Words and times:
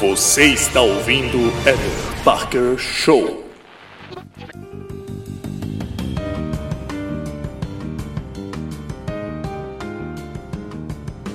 Você 0.00 0.48
está 0.48 0.82
ouvindo 0.82 1.38
Eder 1.62 2.22
Parker 2.22 2.76
Show. 2.76 3.48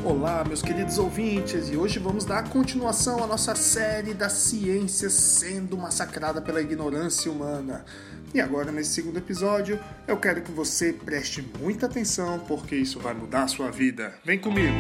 Olá, 0.06 0.44
meus 0.46 0.62
queridos 0.62 1.00
ouvintes, 1.00 1.70
e 1.70 1.76
hoje 1.76 1.98
vamos 1.98 2.24
dar 2.24 2.50
continuação 2.50 3.24
à 3.24 3.26
nossa 3.26 3.56
série 3.56 4.14
da 4.14 4.30
ciência 4.30 5.10
sendo 5.10 5.76
massacrada 5.76 6.40
pela 6.40 6.62
ignorância 6.62 7.32
humana. 7.32 7.84
E 8.32 8.40
agora, 8.40 8.72
nesse 8.72 8.92
segundo 8.92 9.18
episódio, 9.18 9.80
eu 10.08 10.18
quero 10.18 10.44
que 10.44 10.52
você 10.52 10.94
preste 10.94 11.44
muita 11.60 11.88
atenção, 11.88 12.38
porque 12.48 12.76
isso 12.76 13.00
vai 13.00 13.16
mudar 13.16 13.44
a 13.44 13.48
sua 13.48 13.72
vida. 13.72 14.14
Vem 14.24 14.38
comigo! 14.38 14.78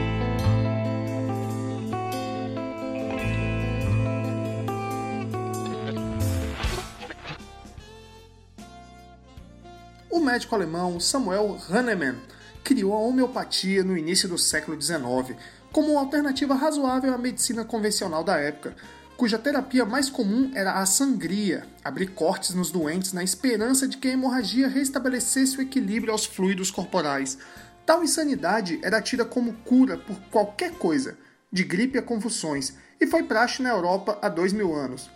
O 10.11 10.19
médico 10.19 10.53
alemão 10.53 10.99
Samuel 10.99 11.57
Hahnemann 11.69 12.17
criou 12.65 12.93
a 12.93 12.99
homeopatia 12.99 13.81
no 13.81 13.97
início 13.97 14.27
do 14.27 14.37
século 14.37 14.79
XIX 14.79 15.39
como 15.71 15.93
uma 15.93 16.01
alternativa 16.01 16.53
razoável 16.53 17.13
à 17.13 17.17
medicina 17.17 17.63
convencional 17.63 18.21
da 18.21 18.35
época, 18.35 18.75
cuja 19.15 19.39
terapia 19.39 19.85
mais 19.85 20.09
comum 20.09 20.51
era 20.53 20.73
a 20.73 20.85
sangria, 20.85 21.65
abrir 21.81 22.07
cortes 22.07 22.53
nos 22.53 22.71
doentes 22.71 23.13
na 23.13 23.23
esperança 23.23 23.87
de 23.87 23.95
que 23.95 24.09
a 24.09 24.11
hemorragia 24.11 24.67
restabelecesse 24.67 25.57
o 25.57 25.61
equilíbrio 25.61 26.11
aos 26.11 26.25
fluidos 26.25 26.69
corporais. 26.69 27.37
Tal 27.85 28.03
insanidade 28.03 28.81
era 28.83 29.01
tida 29.01 29.23
como 29.23 29.53
cura 29.63 29.97
por 29.97 30.17
qualquer 30.29 30.73
coisa, 30.73 31.17
de 31.49 31.63
gripe 31.63 31.97
a 31.97 32.01
convulsões, 32.01 32.73
e 32.99 33.07
foi 33.07 33.23
praxe 33.23 33.61
na 33.61 33.69
Europa 33.69 34.19
há 34.21 34.27
dois 34.27 34.51
mil 34.51 34.75
anos. 34.75 35.09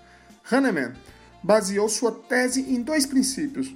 Hahnemann 0.50 0.94
baseou 1.44 1.90
sua 1.90 2.14
tese 2.14 2.62
em 2.62 2.82
dois 2.82 3.06
princípios. 3.06 3.76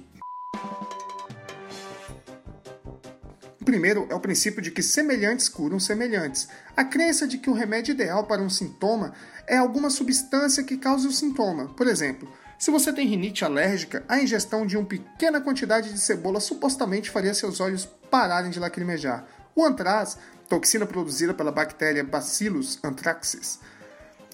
O 3.60 3.64
primeiro 3.64 4.06
é 4.08 4.14
o 4.14 4.20
princípio 4.20 4.62
de 4.62 4.70
que 4.70 4.82
semelhantes 4.82 5.46
curam 5.46 5.78
semelhantes. 5.78 6.48
A 6.74 6.82
crença 6.82 7.28
de 7.28 7.36
que 7.36 7.50
o 7.50 7.52
remédio 7.52 7.92
ideal 7.92 8.24
para 8.24 8.40
um 8.40 8.48
sintoma 8.48 9.12
é 9.46 9.58
alguma 9.58 9.90
substância 9.90 10.64
que 10.64 10.78
cause 10.78 11.06
o 11.06 11.12
sintoma. 11.12 11.66
Por 11.74 11.86
exemplo, 11.86 12.26
se 12.58 12.70
você 12.70 12.90
tem 12.90 13.06
rinite 13.06 13.44
alérgica, 13.44 14.02
a 14.08 14.18
ingestão 14.18 14.66
de 14.66 14.78
uma 14.78 14.86
pequena 14.86 15.42
quantidade 15.42 15.92
de 15.92 15.98
cebola 16.00 16.40
supostamente 16.40 17.10
faria 17.10 17.34
seus 17.34 17.60
olhos 17.60 17.84
pararem 18.10 18.50
de 18.50 18.58
lacrimejar. 18.58 19.26
O 19.54 19.62
antraz, 19.62 20.16
toxina 20.48 20.86
produzida 20.86 21.34
pela 21.34 21.52
bactéria 21.52 22.02
Bacillus 22.02 22.78
anthracis, 22.82 23.60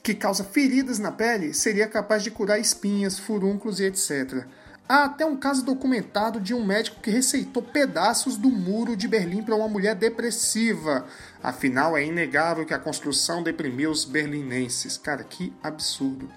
que 0.05 0.15
causa 0.15 0.45
feridas 0.45 1.01
na 1.01 1.11
pele, 1.11 1.53
seria 1.53 1.89
capaz 1.89 2.23
de 2.23 2.31
curar 2.31 2.61
espinhas, 2.61 3.19
furúnculos 3.19 3.81
e 3.81 3.85
etc. 3.87 4.47
Há 4.89 5.07
até 5.07 5.27
um 5.27 5.37
caso 5.37 5.65
documentado 5.65 6.41
de 6.41 6.55
um 6.55 6.65
médico 6.65 7.01
que 7.01 7.11
receitou 7.11 7.61
pedaços 7.61 8.37
do 8.37 8.49
muro 8.49 8.97
de 8.97 9.09
Berlim 9.09 9.43
para 9.43 9.57
uma 9.57 9.67
mulher 9.67 9.97
depressiva. 9.97 11.05
Afinal, 11.43 11.97
é 11.97 12.05
inegável 12.05 12.65
que 12.65 12.73
a 12.73 12.79
construção 12.79 13.43
deprimiu 13.43 13.91
os 13.91 14.05
berlinenses. 14.05 14.97
Cara, 14.97 15.25
que 15.25 15.53
absurdo. 15.61 16.31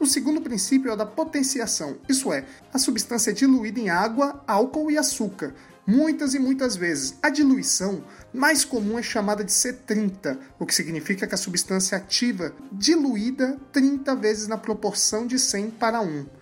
O 0.00 0.06
segundo 0.06 0.40
princípio 0.40 0.90
é 0.90 0.94
o 0.94 0.96
da 0.96 1.06
potenciação, 1.06 1.96
isso 2.08 2.32
é, 2.32 2.44
a 2.74 2.78
substância 2.78 3.30
é 3.30 3.34
diluída 3.34 3.78
em 3.78 3.88
água, 3.88 4.42
álcool 4.48 4.90
e 4.90 4.98
açúcar. 4.98 5.54
Muitas 5.86 6.34
e 6.34 6.40
muitas 6.40 6.74
vezes, 6.74 7.16
a 7.22 7.30
diluição 7.30 8.04
mais 8.34 8.64
comum 8.64 8.98
é 8.98 9.02
chamada 9.02 9.44
de 9.44 9.52
C30, 9.52 10.38
o 10.58 10.66
que 10.66 10.74
significa 10.74 11.24
que 11.24 11.34
a 11.34 11.38
substância 11.38 11.96
ativa 11.96 12.52
diluída 12.72 13.56
30 13.72 14.16
vezes 14.16 14.48
na 14.48 14.58
proporção 14.58 15.24
de 15.24 15.38
100 15.38 15.70
para 15.70 16.00
1. 16.00 16.41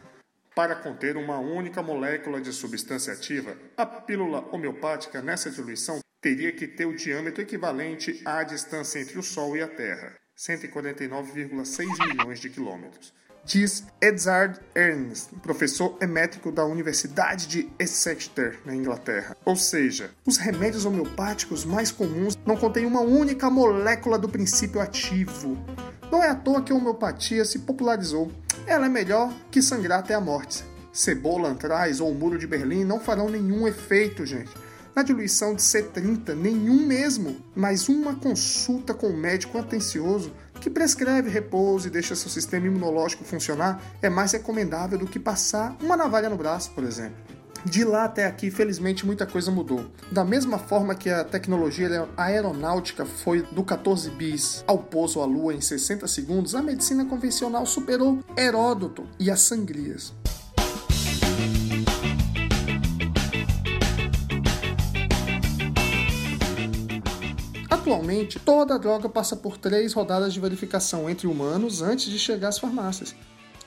Para 0.60 0.76
conter 0.76 1.16
uma 1.16 1.38
única 1.38 1.82
molécula 1.82 2.38
de 2.38 2.53
substância 2.53 3.15
ativa, 3.15 3.56
a 3.78 3.87
pílula 3.87 4.47
homeopática 4.53 5.22
nessa 5.22 5.50
diluição 5.50 6.00
teria 6.21 6.53
que 6.53 6.69
ter 6.69 6.84
o 6.84 6.94
diâmetro 6.94 7.41
equivalente 7.41 8.21
à 8.26 8.43
distância 8.43 8.98
entre 8.98 9.19
o 9.19 9.22
Sol 9.22 9.56
e 9.56 9.62
a 9.62 9.66
Terra, 9.66 10.12
149,6 10.38 11.87
milhões 12.06 12.41
de 12.41 12.50
quilômetros. 12.50 13.10
Diz 13.43 13.87
Edzard 14.03 14.60
Ernst, 14.75 15.31
professor 15.43 15.97
emérito 15.98 16.53
da 16.53 16.66
Universidade 16.66 17.47
de 17.47 17.71
Exeter, 17.78 18.60
na 18.66 18.75
Inglaterra. 18.75 19.34
Ou 19.47 19.56
seja, 19.56 20.10
os 20.27 20.37
remédios 20.37 20.84
homeopáticos 20.84 21.65
mais 21.65 21.91
comuns 21.91 22.38
não 22.44 22.59
contêm 22.59 22.84
uma 22.84 23.00
única 23.00 23.48
molécula 23.48 24.19
do 24.19 24.28
princípio 24.28 24.78
ativo. 24.78 25.56
Não 26.12 26.22
é 26.22 26.28
à 26.28 26.34
toa 26.34 26.60
que 26.60 26.71
a 26.71 26.75
homeopatia 26.75 27.47
se 27.47 27.60
popularizou 27.60 28.31
ela 28.66 28.87
é 28.87 28.88
melhor 28.88 29.32
que 29.50 29.62
sangrar 29.62 30.00
até 30.00 30.15
a 30.15 30.21
morte. 30.21 30.65
Cebola, 30.93 31.48
antraz 31.48 32.00
ou 32.00 32.10
o 32.10 32.15
muro 32.15 32.38
de 32.38 32.47
Berlim 32.47 32.84
não 32.84 33.00
farão 33.00 33.28
nenhum 33.28 33.66
efeito, 33.66 34.26
gente. 34.26 34.50
Na 34.94 35.03
diluição 35.03 35.54
de 35.54 35.62
C30, 35.62 36.34
nenhum 36.34 36.84
mesmo, 36.84 37.37
mas 37.54 37.88
uma 37.88 38.16
consulta 38.16 38.93
com 38.93 39.09
um 39.09 39.16
médico 39.16 39.56
atencioso 39.56 40.32
que 40.60 40.69
prescreve 40.69 41.31
repouso 41.31 41.87
e 41.87 41.91
deixa 41.91 42.16
seu 42.16 42.28
sistema 42.28 42.66
imunológico 42.66 43.25
funcionar 43.25 43.81
é 44.03 44.10
mais 44.10 44.32
recomendável 44.32 44.98
do 44.98 45.06
que 45.06 45.19
passar 45.19 45.77
uma 45.81 45.97
navalha 45.97 46.28
no 46.28 46.37
braço, 46.37 46.72
por 46.72 46.84
exemplo. 46.84 47.30
De 47.65 47.84
lá 47.84 48.04
até 48.04 48.25
aqui, 48.25 48.50
felizmente, 48.50 49.04
muita 49.04 49.26
coisa 49.26 49.50
mudou. 49.50 49.87
Da 50.10 50.25
mesma 50.25 50.59
forma 50.59 50.94
que 50.94 51.10
a 51.10 51.22
tecnologia 51.22 52.09
aeronáutica 52.16 53.04
foi 53.04 53.43
do 53.43 53.62
14 53.62 54.10
bis 54.10 54.65
ao 54.66 54.78
pouso 54.78 55.21
à 55.21 55.26
lua 55.26 55.53
em 55.53 55.60
60 55.60 56.09
segundos, 56.09 56.54
a 56.54 56.62
medicina 56.62 57.04
convencional 57.04 57.66
superou 57.66 58.21
Heródoto 58.37 59.06
e 59.19 59.31
as 59.31 59.41
sangrias. 59.41 60.15
Atualmente, 67.69 68.38
toda 68.38 68.78
droga 68.78 69.09
passa 69.09 69.37
por 69.37 69.59
três 69.59 69.92
rodadas 69.92 70.32
de 70.32 70.41
verificação 70.41 71.10
entre 71.10 71.27
humanos 71.27 71.82
antes 71.82 72.06
de 72.06 72.19
chegar 72.19 72.48
às 72.48 72.59
farmácias. 72.59 73.15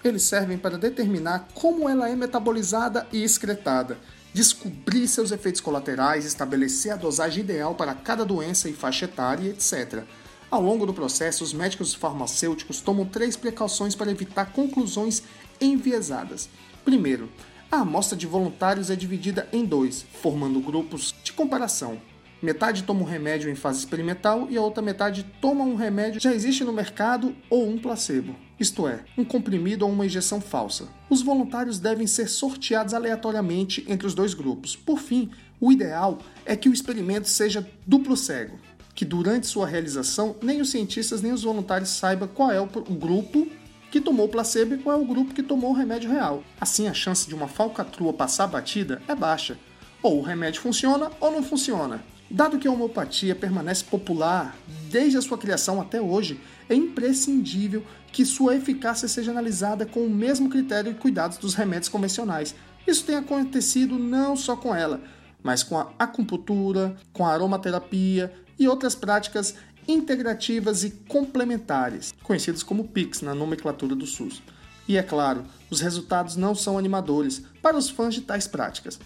Eles 0.04 0.24
servem 0.24 0.58
para 0.58 0.78
determinar 0.78 1.48
como 1.54 1.88
ela 1.88 2.10
é 2.10 2.16
metabolizada 2.16 3.08
e 3.12 3.24
excretada, 3.24 3.98
descobrir 4.34 5.08
seus 5.08 5.32
efeitos 5.32 5.62
colaterais, 5.62 6.26
estabelecer 6.26 6.92
a 6.92 6.98
dosagem 6.98 7.44
ideal 7.44 7.74
para 7.74 7.94
cada 7.94 8.26
doença 8.26 8.68
e 8.68 8.74
faixa 8.74 9.06
etária, 9.06 9.50
etc. 9.50 10.04
Ao 10.52 10.62
longo 10.62 10.86
do 10.86 10.94
processo, 10.94 11.44
os 11.44 11.54
médicos 11.54 11.94
farmacêuticos 11.94 12.82
tomam 12.82 13.06
três 13.06 13.38
precauções 13.38 13.96
para 13.96 14.12
evitar 14.12 14.52
conclusões 14.52 15.24
enviesadas. 15.62 16.50
Primeiro, 16.84 17.30
a 17.72 17.78
amostra 17.78 18.18
de 18.18 18.28
voluntários 18.28 18.92
é 18.92 18.96
dividida 18.96 19.48
em 19.54 19.66
dois, 19.66 20.06
formando 20.22 20.60
grupos 20.60 21.16
de 21.24 21.32
comparação. 21.32 22.00
Metade 22.42 22.84
toma 22.84 23.02
um 23.02 23.06
remédio 23.06 23.50
em 23.50 23.56
fase 23.56 23.80
experimental 23.80 24.48
e 24.50 24.58
a 24.58 24.62
outra 24.62 24.84
metade 24.84 25.26
toma 25.40 25.64
um 25.64 25.76
remédio 25.76 26.20
que 26.20 26.26
já 26.26 26.36
existe 26.36 26.66
no 26.66 26.74
mercado 26.74 27.34
ou 27.50 27.68
um 27.68 27.80
placebo, 27.80 28.36
isto 28.60 28.88
é, 28.88 29.04
um 29.18 29.26
comprimido 29.26 29.86
ou 29.86 29.92
uma 29.92 30.06
injeção 30.06 30.40
falsa. 30.40 30.88
Os 31.10 31.22
voluntários 31.22 31.80
devem 31.80 32.08
ser 32.08 32.28
sorteados 32.28 32.94
aleatoriamente 32.94 33.84
entre 33.88 34.08
os 34.08 34.14
dois 34.14 34.34
grupos. 34.34 34.76
Por 34.76 35.00
fim, 35.00 35.32
o 35.60 35.72
ideal 35.72 36.20
é 36.46 36.56
que 36.56 36.70
o 36.70 36.74
experimento 36.74 37.30
seja 37.30 37.68
duplo 37.86 38.16
cego, 38.16 38.60
que 38.94 39.06
durante 39.06 39.48
sua 39.48 39.68
realização 39.68 40.36
nem 40.42 40.62
os 40.62 40.70
cientistas 40.70 41.22
nem 41.22 41.32
os 41.32 41.44
voluntários 41.44 41.90
saibam 41.90 42.28
qual 42.28 42.52
é 42.52 42.62
o 42.62 42.68
grupo 42.68 43.48
que 43.92 44.02
tomou 44.02 44.26
o 44.26 44.30
placebo 44.30 44.74
e 44.74 44.78
qual 44.78 45.00
é 45.00 45.02
o 45.02 45.06
grupo 45.06 45.34
que 45.34 45.44
tomou 45.44 45.72
o 45.72 45.76
remédio 45.76 46.10
real. 46.10 46.44
Assim, 46.60 46.88
a 46.88 46.94
chance 46.94 47.28
de 47.28 47.36
uma 47.36 47.48
falcatrua 47.48 48.12
passar 48.12 48.48
batida 48.48 49.02
é 49.08 49.14
baixa. 49.14 49.58
Ou 50.02 50.20
o 50.20 50.24
remédio 50.24 50.62
funciona 50.62 51.12
ou 51.20 51.32
não 51.32 51.44
funciona. 51.44 52.04
Dado 52.34 52.58
que 52.58 52.68
a 52.68 52.72
homeopatia 52.72 53.36
permanece 53.36 53.84
popular 53.84 54.58
desde 54.90 55.20
a 55.20 55.22
sua 55.22 55.38
criação 55.38 55.80
até 55.80 56.02
hoje, 56.02 56.42
é 56.68 56.74
imprescindível 56.74 57.86
que 58.12 58.26
sua 58.26 58.56
eficácia 58.56 59.08
seja 59.08 59.30
analisada 59.30 59.86
com 59.86 60.00
o 60.00 60.10
mesmo 60.10 60.50
critério 60.50 60.92
e 60.92 60.96
cuidados 60.96 61.38
dos 61.38 61.54
remédios 61.54 61.90
convencionais. 61.90 62.56
Isso 62.88 63.06
tem 63.06 63.18
acontecido 63.18 64.00
não 64.00 64.36
só 64.36 64.56
com 64.56 64.74
ela, 64.74 65.00
mas 65.44 65.62
com 65.62 65.78
a 65.78 65.94
acupuntura, 66.00 66.98
com 67.14 67.24
a 67.24 67.32
aromaterapia 67.32 68.34
e 68.58 68.68
outras 68.68 68.96
práticas 68.96 69.54
integrativas 69.88 70.84
e 70.84 70.90
complementares, 70.90 72.16
conhecidas 72.24 72.64
como 72.64 72.88
PICs 72.88 73.22
na 73.22 73.36
nomenclatura 73.36 73.96
do 73.96 74.08
SUS. 74.08 74.42
E 74.88 74.98
é 74.98 75.04
claro, 75.04 75.46
os 75.70 75.82
resultados 75.82 76.36
não 76.36 76.56
são 76.56 76.80
animadores 76.80 77.44
para 77.62 77.78
os 77.78 77.92
fãs 77.92 78.16
de 78.16 78.22
tais 78.22 78.48
práticas. 78.48 79.00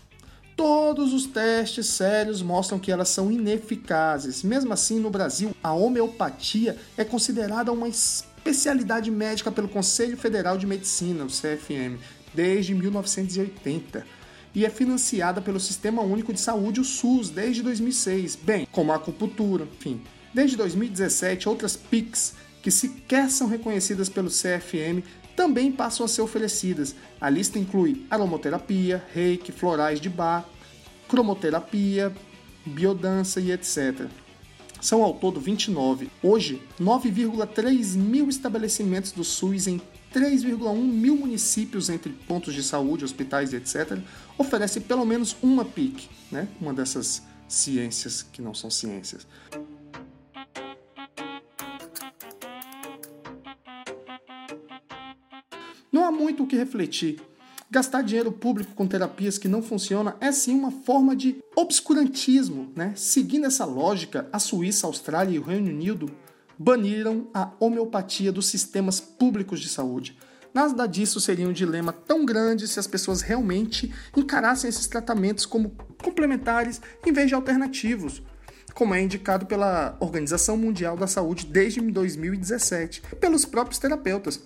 Todos 0.57 1.13
os 1.13 1.27
testes 1.27 1.85
sérios 1.85 2.41
mostram 2.41 2.79
que 2.79 2.91
elas 2.91 3.09
são 3.09 3.31
ineficazes. 3.31 4.41
Mesmo 4.41 4.73
assim, 4.73 4.99
no 4.99 5.11
Brasil, 5.11 5.55
a 5.63 5.71
homeopatia 5.71 6.75
é 6.97 7.05
considerada 7.05 7.71
uma 7.71 7.87
especialidade 7.87 9.11
médica 9.11 9.51
pelo 9.51 9.69
Conselho 9.69 10.17
Federal 10.17 10.57
de 10.57 10.65
Medicina, 10.65 11.25
o 11.25 11.27
CFM, 11.27 12.01
desde 12.33 12.73
1980 12.73 14.03
e 14.55 14.65
é 14.65 14.69
financiada 14.71 15.39
pelo 15.39 15.59
Sistema 15.59 16.01
Único 16.01 16.33
de 16.33 16.39
Saúde, 16.39 16.79
o 16.79 16.83
SUS, 16.83 17.29
desde 17.29 17.61
2006, 17.61 18.35
bem 18.37 18.67
como 18.71 18.91
a 18.91 18.95
acupuntura, 18.95 19.65
enfim. 19.65 20.01
Desde 20.33 20.57
2017, 20.57 21.47
outras 21.47 21.75
PICs 21.75 22.33
que 22.63 22.71
sequer 22.71 23.29
são 23.29 23.47
reconhecidas 23.47 24.09
pelo 24.09 24.29
CFM 24.29 25.03
também 25.37 25.71
passam 25.71 26.03
a 26.03 26.09
ser 26.09 26.21
oferecidas. 26.23 26.95
A 27.21 27.29
lista 27.29 27.59
inclui 27.59 28.03
aromoterapia, 28.09 29.05
reiki, 29.13 29.51
florais 29.51 30.01
de 30.01 30.09
bar, 30.09 30.43
cromoterapia, 31.07 32.11
biodança 32.65 33.39
e 33.39 33.51
etc. 33.51 34.07
São 34.81 35.03
ao 35.03 35.13
todo 35.13 35.39
29. 35.39 36.09
Hoje, 36.23 36.59
9,3 36.81 37.95
mil 37.95 38.27
estabelecimentos 38.27 39.11
do 39.11 39.23
SUS 39.23 39.67
em 39.67 39.79
3,1 40.11 40.75
mil 40.75 41.15
municípios 41.15 41.87
entre 41.87 42.11
pontos 42.11 42.55
de 42.55 42.63
saúde, 42.63 43.05
hospitais 43.05 43.53
e 43.53 43.57
etc. 43.57 43.99
oferecem 44.39 44.81
pelo 44.81 45.05
menos 45.05 45.37
uma 45.43 45.63
PIC, 45.63 46.09
né? 46.31 46.47
uma 46.59 46.73
dessas 46.73 47.21
ciências 47.47 48.23
que 48.23 48.41
não 48.41 48.55
são 48.55 48.71
ciências. 48.71 49.27
Muito 56.17 56.43
o 56.43 56.47
que 56.47 56.55
refletir. 56.55 57.21
Gastar 57.69 58.01
dinheiro 58.01 58.31
público 58.31 58.73
com 58.73 58.87
terapias 58.87 59.37
que 59.37 59.47
não 59.47 59.61
funcionam 59.61 60.13
é 60.21 60.31
sim 60.31 60.55
uma 60.55 60.71
forma 60.71 61.15
de 61.15 61.37
obscurantismo. 61.55 62.71
Né? 62.75 62.93
Seguindo 62.95 63.45
essa 63.45 63.65
lógica, 63.65 64.27
a 64.31 64.39
Suíça, 64.39 64.87
a 64.87 64.89
Austrália 64.89 65.35
e 65.35 65.39
o 65.39 65.43
Reino 65.43 65.69
Unido 65.69 66.09
baniram 66.57 67.27
a 67.33 67.51
homeopatia 67.59 68.31
dos 68.31 68.47
sistemas 68.47 68.99
públicos 68.99 69.59
de 69.59 69.69
saúde. 69.69 70.17
Nada 70.53 70.87
disso 70.87 71.19
seria 71.19 71.47
um 71.47 71.53
dilema 71.53 71.93
tão 71.93 72.25
grande 72.25 72.67
se 72.67 72.79
as 72.79 72.87
pessoas 72.87 73.21
realmente 73.21 73.93
encarassem 74.15 74.69
esses 74.69 74.87
tratamentos 74.87 75.45
como 75.45 75.75
complementares 76.01 76.81
em 77.05 77.11
vez 77.11 77.27
de 77.27 77.35
alternativos, 77.35 78.23
como 78.73 78.95
é 78.95 79.01
indicado 79.01 79.45
pela 79.45 79.95
Organização 79.99 80.57
Mundial 80.57 80.95
da 80.97 81.05
Saúde 81.05 81.45
desde 81.45 81.79
2017 81.81 83.03
e 83.11 83.15
pelos 83.15 83.45
próprios 83.45 83.77
terapeutas. 83.77 84.41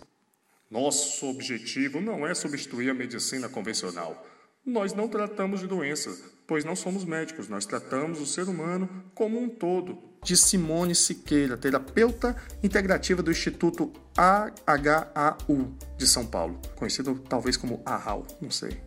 Nosso 0.72 1.30
objetivo 1.30 2.00
não 2.00 2.26
é 2.26 2.34
substituir 2.34 2.90
a 2.90 2.94
medicina 2.94 3.50
convencional. 3.50 4.26
Nós 4.66 4.94
não 4.94 5.10
tratamos 5.10 5.60
de 5.60 5.68
doenças, 5.68 6.24
pois 6.48 6.64
não 6.64 6.78
somos 6.78 7.04
médicos, 7.04 7.50
nós 7.50 7.66
tratamos 7.66 8.22
o 8.22 8.26
ser 8.26 8.48
humano 8.48 8.90
como 9.14 9.38
um 9.38 9.50
todo. 9.50 9.98
De 10.24 10.38
Simone 10.38 10.96
Siqueira, 10.96 11.58
terapeuta 11.58 12.38
integrativa 12.64 13.22
do 13.22 13.32
Instituto 13.32 13.92
AHAU 14.16 15.76
de 15.98 16.08
São 16.08 16.26
Paulo, 16.26 16.58
conhecido 16.78 17.22
talvez 17.28 17.58
como 17.58 17.82
AHAU, 17.86 18.26
não 18.40 18.50
sei. 18.50 18.80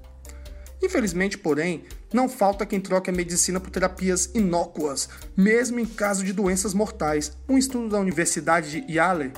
Infelizmente, 0.82 1.36
porém, 1.36 1.84
não 2.14 2.31
falta 2.31 2.64
quem 2.64 2.81
troque 2.81 3.10
a 3.10 3.12
medicina 3.12 3.60
por 3.60 3.69
terapias 3.69 4.31
inócuas, 4.34 5.10
mesmo 5.36 5.78
em 5.78 5.84
caso 5.84 6.25
de 6.25 6.32
doenças 6.32 6.72
mortais. 6.72 7.36
Um 7.46 7.58
estudo 7.58 7.90
da 7.90 8.00
Universidade 8.00 8.81
de 8.81 8.90
Yale 8.90 9.34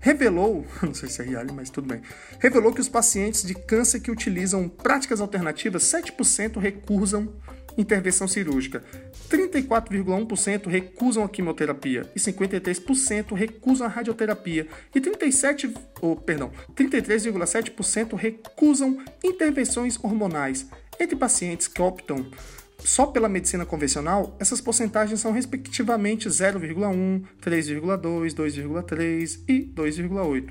revelou, 0.00 0.66
não 0.82 0.94
sei 0.94 1.08
se 1.08 1.22
é 1.22 1.26
Yale, 1.26 1.52
mas 1.52 1.70
tudo 1.70 1.86
bem, 1.86 2.00
revelou 2.38 2.72
que 2.72 2.80
os 2.80 2.88
pacientes 2.88 3.42
de 3.42 3.54
câncer 3.54 4.00
que 4.00 4.10
utilizam 4.10 4.68
práticas 4.68 5.20
alternativas, 5.20 5.84
7% 5.84 6.58
recusam 6.58 7.32
intervenção 7.78 8.26
cirúrgica, 8.26 8.82
34,1% 9.28 10.66
recusam 10.66 11.22
a 11.22 11.28
quimioterapia 11.28 12.10
e 12.14 12.18
53% 12.18 13.32
recusam 13.34 13.86
a 13.86 13.90
radioterapia 13.90 14.66
e 14.94 15.00
37, 15.00 15.72
oh, 16.00 16.16
perdão, 16.16 16.50
33,7% 16.74 18.14
recusam 18.14 18.98
intervenções 19.22 19.98
hormonais. 20.02 20.66
Entre 20.98 21.16
pacientes 21.16 21.66
que 21.66 21.80
optam 21.80 22.26
só 22.84 23.06
pela 23.06 23.28
medicina 23.28 23.66
convencional, 23.66 24.36
essas 24.38 24.60
porcentagens 24.60 25.20
são 25.20 25.32
respectivamente 25.32 26.28
0,1, 26.28 27.22
3,2, 27.40 28.34
2,3 28.34 29.40
e 29.48 29.72
2,8. 29.74 30.50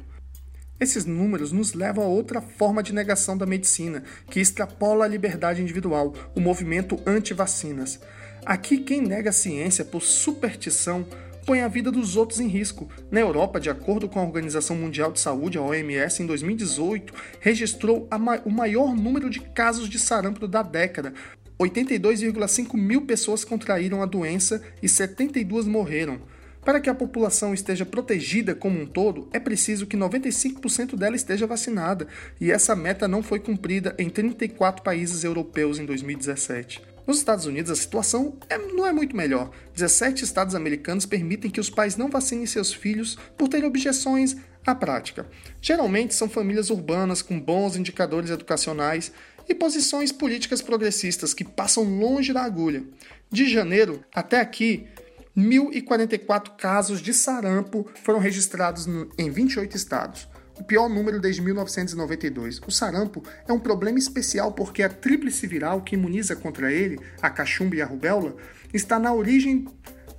Esses 0.79 1.05
números 1.05 1.51
nos 1.51 1.73
levam 1.73 2.05
a 2.05 2.07
outra 2.07 2.39
forma 2.39 2.81
de 2.81 2.93
negação 2.93 3.37
da 3.37 3.45
medicina, 3.45 4.03
que 4.29 4.39
extrapola 4.39 5.03
a 5.03 5.07
liberdade 5.07 5.61
individual, 5.61 6.13
o 6.33 6.39
movimento 6.39 6.97
anti-vacinas. 7.05 7.99
Aqui, 8.45 8.77
quem 8.77 9.01
nega 9.01 9.29
a 9.29 9.33
ciência 9.33 9.83
por 9.83 10.01
superstição 10.01 11.05
põe 11.45 11.61
a 11.61 11.67
vida 11.67 11.91
dos 11.91 12.15
outros 12.15 12.39
em 12.39 12.47
risco. 12.47 12.87
Na 13.09 13.19
Europa, 13.19 13.59
de 13.59 13.71
acordo 13.71 14.07
com 14.07 14.19
a 14.19 14.23
Organização 14.23 14.75
Mundial 14.75 15.11
de 15.11 15.19
Saúde, 15.19 15.57
a 15.57 15.61
OMS, 15.61 16.21
em 16.21 16.27
2018, 16.27 17.13
registrou 17.39 18.07
ma 18.19 18.39
o 18.45 18.51
maior 18.51 18.95
número 18.95 19.29
de 19.29 19.39
casos 19.39 19.89
de 19.89 19.97
sarampo 19.97 20.47
da 20.47 20.61
década. 20.61 21.11
82,5 21.59 22.77
mil 22.77 23.01
pessoas 23.01 23.43
contraíram 23.43 24.01
a 24.01 24.05
doença 24.05 24.61
e 24.81 24.87
72 24.87 25.67
morreram. 25.67 26.21
Para 26.63 26.79
que 26.79 26.89
a 26.89 26.95
população 26.95 27.53
esteja 27.53 27.85
protegida 27.85 28.55
como 28.55 28.79
um 28.79 28.85
todo, 28.85 29.27
é 29.33 29.39
preciso 29.39 29.87
que 29.87 29.97
95% 29.97 30.95
dela 30.95 31.15
esteja 31.15 31.47
vacinada, 31.47 32.07
e 32.39 32.51
essa 32.51 32.75
meta 32.75 33.07
não 33.07 33.23
foi 33.23 33.39
cumprida 33.39 33.95
em 33.97 34.09
34 34.09 34.83
países 34.83 35.23
europeus 35.23 35.79
em 35.79 35.85
2017. 35.85 36.81
Nos 37.07 37.17
Estados 37.17 37.45
Unidos, 37.45 37.71
a 37.71 37.75
situação 37.75 38.37
é, 38.49 38.57
não 38.57 38.85
é 38.85 38.93
muito 38.93 39.15
melhor. 39.15 39.49
17 39.73 40.23
estados 40.23 40.53
americanos 40.53 41.05
permitem 41.05 41.49
que 41.49 41.59
os 41.59 41.69
pais 41.69 41.97
não 41.97 42.09
vacinem 42.09 42.45
seus 42.45 42.71
filhos 42.71 43.17
por 43.35 43.47
terem 43.47 43.67
objeções 43.67 44.37
à 44.71 44.75
prática. 44.75 45.25
Geralmente 45.61 46.13
são 46.13 46.29
famílias 46.29 46.69
urbanas 46.69 47.21
com 47.21 47.39
bons 47.39 47.75
indicadores 47.75 48.29
educacionais 48.29 49.11
e 49.47 49.55
posições 49.55 50.11
políticas 50.11 50.61
progressistas 50.61 51.33
que 51.33 51.43
passam 51.43 51.83
longe 51.83 52.31
da 52.31 52.43
agulha. 52.43 52.83
De 53.31 53.49
janeiro 53.49 54.03
até 54.13 54.39
aqui, 54.39 54.87
1.044 55.35 56.55
casos 56.57 57.01
de 57.01 57.13
sarampo 57.13 57.89
foram 58.03 58.19
registrados 58.19 58.87
em 59.17 59.29
28 59.29 59.75
estados, 59.75 60.27
o 60.59 60.63
pior 60.63 60.89
número 60.89 61.19
desde 61.19 61.41
1992. 61.41 62.59
O 62.67 62.71
sarampo 62.71 63.23
é 63.47 63.53
um 63.53 63.59
problema 63.59 63.97
especial 63.97 64.51
porque 64.51 64.83
a 64.83 64.89
tríplice 64.89 65.47
viral 65.47 65.81
que 65.81 65.95
imuniza 65.95 66.35
contra 66.35 66.71
ele, 66.71 66.99
a 67.21 67.29
cachumba 67.29 67.75
e 67.75 67.81
a 67.81 67.85
rubéola, 67.85 68.35
está 68.73 68.99
na 68.99 69.13
origem 69.13 69.65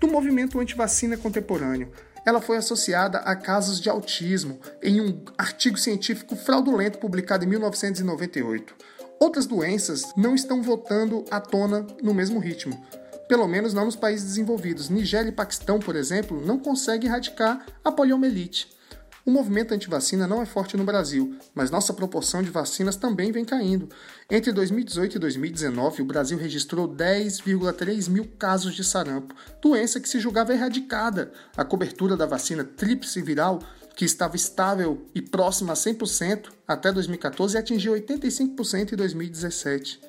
do 0.01 0.09
movimento 0.09 0.59
antivacina 0.59 1.17
contemporâneo. 1.17 1.93
Ela 2.25 2.41
foi 2.41 2.57
associada 2.57 3.19
a 3.19 3.35
casos 3.35 3.81
de 3.81 3.89
autismo 3.89 4.61
em 4.83 5.01
um 5.01 5.25
artigo 5.39 5.79
científico 5.79 6.37
fraudulento 6.37 6.99
publicado 6.99 7.45
em 7.45 7.49
1998. 7.49 8.75
Outras 9.19 9.47
doenças 9.47 10.13
não 10.17 10.35
estão 10.35 10.63
voltando 10.63 11.25
à 11.31 11.41
tona 11.41 11.87
no 12.03 12.15
mesmo 12.15 12.39
ritmo 12.39 12.81
pelo 13.31 13.47
menos 13.47 13.73
não 13.73 13.85
nos 13.85 13.95
países 13.95 14.27
desenvolvidos. 14.27 14.89
Nigéria 14.89 15.29
e 15.29 15.33
Paquistão, 15.33 15.79
por 15.79 15.95
exemplo, 15.95 16.45
não 16.45 16.59
conseguem 16.59 17.09
erradicar 17.09 17.65
a 17.85 17.93
poliomielite. 17.93 18.69
O 19.31 19.33
movimento 19.33 19.73
anti-vacina 19.73 20.27
não 20.27 20.43
é 20.43 20.45
forte 20.45 20.77
no 20.77 20.83
Brasil, 20.83 21.37
mas 21.55 21.71
nossa 21.71 21.95
proporção 21.95 22.43
de 22.43 22.51
vacinas 22.51 22.97
também 22.97 23.31
vem 23.31 23.45
caindo. 23.45 23.89
Entre 24.29 24.51
2018 24.51 25.15
e 25.15 25.19
2019, 25.21 26.03
o 26.03 26.05
Brasil 26.05 26.37
registrou 26.37 26.89
10,3 26.89 28.11
mil 28.11 28.25
casos 28.37 28.75
de 28.75 28.83
sarampo, 28.83 29.33
doença 29.63 30.01
que 30.01 30.09
se 30.09 30.19
julgava 30.19 30.53
erradicada. 30.53 31.31
A 31.57 31.65
cobertura 31.65 32.17
da 32.17 32.27
vacina 32.27 32.65
tríplice 32.65 33.23
viral, 33.23 33.61
que 33.95 34.05
estava 34.05 34.35
estável 34.35 35.07
e 35.15 35.23
próxima 35.23 35.75
a 35.75 35.77
100% 35.77 36.47
até 36.67 36.91
2014, 36.91 37.57
atingiu 37.57 37.93
85% 37.93 38.95
em 38.95 38.97
2017. 38.97 40.01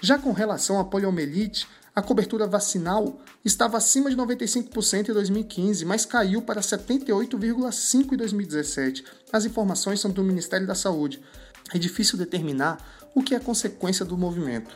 Já 0.00 0.18
com 0.18 0.30
relação 0.30 0.78
à 0.78 0.84
poliomielite, 0.84 1.66
a 1.94 2.00
cobertura 2.00 2.46
vacinal 2.46 3.20
estava 3.44 3.76
acima 3.76 4.08
de 4.08 4.16
95% 4.16 5.10
em 5.10 5.12
2015, 5.12 5.84
mas 5.84 6.06
caiu 6.06 6.40
para 6.40 6.60
78,5% 6.60 8.12
em 8.12 8.16
2017. 8.16 9.04
As 9.30 9.44
informações 9.44 10.00
são 10.00 10.10
do 10.10 10.24
Ministério 10.24 10.66
da 10.66 10.74
Saúde. 10.74 11.22
É 11.74 11.78
difícil 11.78 12.16
determinar 12.16 12.78
o 13.14 13.22
que 13.22 13.34
é 13.34 13.40
consequência 13.40 14.04
do 14.04 14.16
movimento 14.16 14.74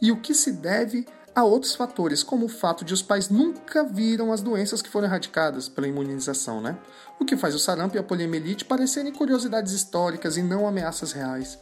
e 0.00 0.12
o 0.12 0.20
que 0.20 0.34
se 0.34 0.52
deve 0.52 1.06
a 1.34 1.44
outros 1.44 1.74
fatores, 1.74 2.22
como 2.22 2.46
o 2.46 2.48
fato 2.48 2.84
de 2.84 2.92
os 2.92 3.00
pais 3.00 3.28
nunca 3.28 3.84
viram 3.84 4.32
as 4.32 4.42
doenças 4.42 4.82
que 4.82 4.88
foram 4.88 5.06
erradicadas 5.06 5.68
pela 5.68 5.86
imunização, 5.86 6.60
né? 6.60 6.76
O 7.18 7.24
que 7.24 7.36
faz 7.36 7.54
o 7.54 7.58
sarampo 7.58 7.96
e 7.96 7.98
a 7.98 8.02
poliomielite 8.02 8.64
parecerem 8.64 9.12
curiosidades 9.12 9.72
históricas 9.72 10.36
e 10.36 10.42
não 10.42 10.66
ameaças 10.66 11.12
reais. 11.12 11.58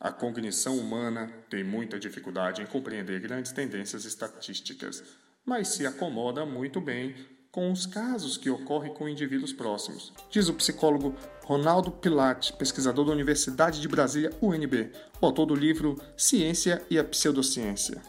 A 0.00 0.12
cognição 0.12 0.78
humana 0.78 1.28
tem 1.50 1.64
muita 1.64 1.98
dificuldade 1.98 2.62
em 2.62 2.66
compreender 2.66 3.18
grandes 3.20 3.50
tendências 3.50 4.04
estatísticas, 4.04 5.02
mas 5.44 5.68
se 5.68 5.84
acomoda 5.84 6.46
muito 6.46 6.80
bem 6.80 7.16
com 7.50 7.72
os 7.72 7.84
casos 7.84 8.36
que 8.36 8.48
ocorrem 8.48 8.94
com 8.94 9.08
indivíduos 9.08 9.52
próximos, 9.52 10.12
diz 10.30 10.48
o 10.48 10.54
psicólogo 10.54 11.16
Ronaldo 11.44 11.90
Pilate, 11.90 12.52
pesquisador 12.52 13.06
da 13.06 13.12
Universidade 13.12 13.80
de 13.80 13.88
Brasília, 13.88 14.30
UNB, 14.40 14.92
autor 15.20 15.46
do 15.46 15.54
livro 15.56 16.00
Ciência 16.16 16.80
e 16.88 16.96
a 16.96 17.02
Pseudociência. 17.02 18.00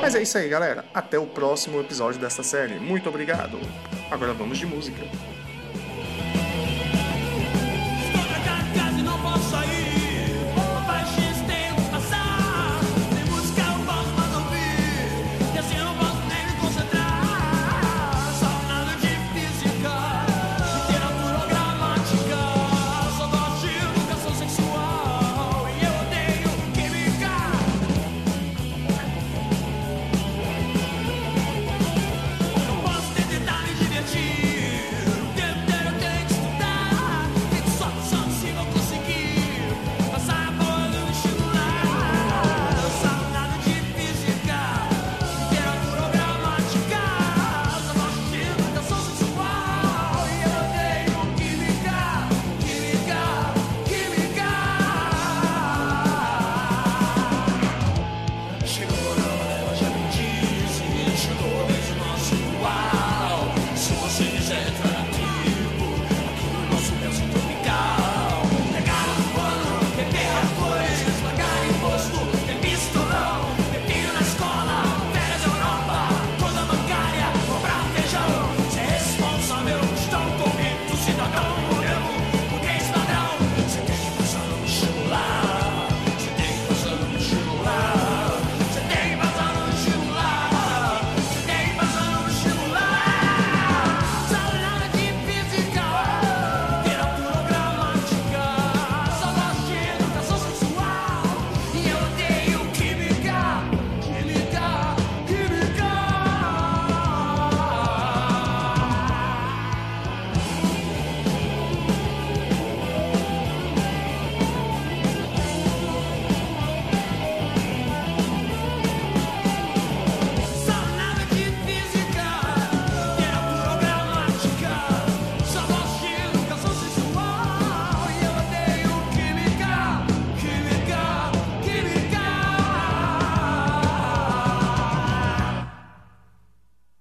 Mas 0.00 0.16
é 0.16 0.22
isso 0.22 0.36
aí, 0.36 0.48
galera. 0.48 0.84
Até 0.92 1.18
o 1.18 1.28
próximo 1.28 1.80
episódio 1.80 2.20
dessa 2.20 2.42
série. 2.42 2.80
Muito 2.80 3.08
obrigado. 3.08 3.58
Agora 4.10 4.34
vamos 4.34 4.58
de 4.58 4.66
música. 4.66 5.02